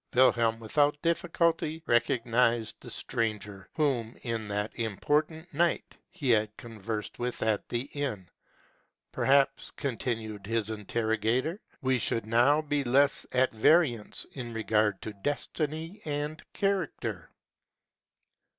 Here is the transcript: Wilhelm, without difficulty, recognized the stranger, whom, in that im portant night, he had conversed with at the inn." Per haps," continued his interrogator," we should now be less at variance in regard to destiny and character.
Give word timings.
Wilhelm, 0.15 0.59
without 0.59 0.99
difficulty, 1.03 1.83
recognized 1.85 2.81
the 2.81 2.89
stranger, 2.89 3.69
whom, 3.75 4.17
in 4.23 4.47
that 4.47 4.71
im 4.73 4.97
portant 4.97 5.53
night, 5.53 5.95
he 6.09 6.31
had 6.31 6.57
conversed 6.57 7.19
with 7.19 7.43
at 7.43 7.69
the 7.69 7.83
inn." 7.93 8.27
Per 9.11 9.25
haps," 9.25 9.69
continued 9.69 10.47
his 10.47 10.71
interrogator," 10.71 11.61
we 11.83 11.99
should 11.99 12.25
now 12.25 12.63
be 12.63 12.83
less 12.83 13.27
at 13.31 13.51
variance 13.53 14.25
in 14.31 14.55
regard 14.55 14.99
to 15.03 15.13
destiny 15.21 16.01
and 16.03 16.41
character. 16.51 17.29